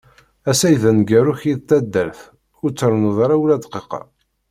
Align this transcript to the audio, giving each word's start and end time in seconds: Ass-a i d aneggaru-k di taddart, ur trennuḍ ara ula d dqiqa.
Ass-a 0.49 0.67
i 0.73 0.77
d 0.81 0.83
aneggaru-k 0.89 1.41
di 1.49 1.55
taddart, 1.67 2.19
ur 2.63 2.69
trennuḍ 2.71 3.17
ara 3.25 3.41
ula 3.41 3.57
d 3.57 3.61
dqiqa. 3.63 4.01